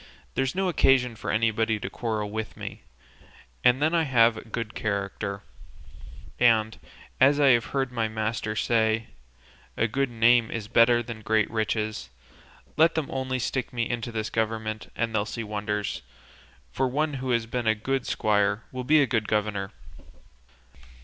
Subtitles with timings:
[0.01, 2.81] So there's no occasion for anybody to quarrel with me;
[3.63, 5.43] and then I have a good character,
[6.39, 6.75] and,
[7.19, 9.09] as I have heard my master say,
[9.77, 12.09] 'a good name is better than great riches;'
[12.77, 16.01] let them only stick me into this government and they'll see wonders,
[16.71, 19.69] for one who has been a good squire will be a good governor."